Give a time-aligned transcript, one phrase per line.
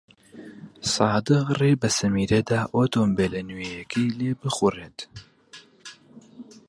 [0.95, 4.99] سادق ڕێی بە سەمیرە دا ئۆتۆمۆبیلە نوێیەکەی لێ بخوڕێت.